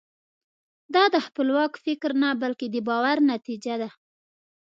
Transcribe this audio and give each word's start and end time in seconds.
دا 0.93 1.03
د 1.13 1.15
خپلواک 1.25 1.71
فکر 1.85 2.09
نه 2.21 2.29
بلکې 2.41 2.65
د 2.69 2.75
باور 2.87 3.17
نتیجه 3.31 3.75
ده. 3.81 3.89